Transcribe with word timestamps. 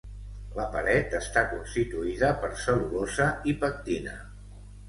La 0.59 0.63
paret 0.75 1.13
està 1.19 1.43
constituïda 1.51 2.31
per 2.45 2.51
cel·lulosa 2.65 3.29
i 3.53 3.57
pectina. 3.65 4.19